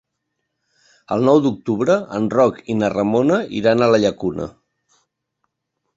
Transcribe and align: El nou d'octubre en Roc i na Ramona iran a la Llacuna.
El 1.15 1.25
nou 1.27 1.41
d'octubre 1.43 1.97
en 2.19 2.31
Roc 2.37 2.59
i 2.75 2.79
na 2.79 2.91
Ramona 2.97 3.41
iran 3.61 3.85
a 3.85 3.91
la 3.93 4.01
Llacuna. 4.05 4.49